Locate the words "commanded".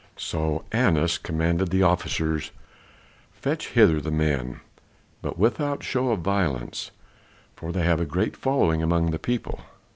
1.19-1.69